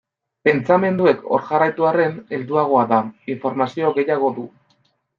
[0.47, 3.05] Pentsamenduek hor jarraitu arren, helduagoa da,
[3.37, 4.53] informazio gehiago du.